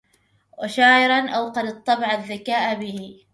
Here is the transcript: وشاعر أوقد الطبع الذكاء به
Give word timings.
وشاعر 0.59 1.11
أوقد 1.35 1.65
الطبع 1.65 2.11
الذكاء 2.13 2.75
به 2.75 3.25